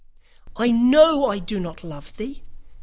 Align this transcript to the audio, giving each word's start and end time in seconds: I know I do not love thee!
I 0.57 0.71
know 0.71 1.27
I 1.27 1.37
do 1.37 1.59
not 1.59 1.83
love 1.83 2.17
thee! 2.17 2.41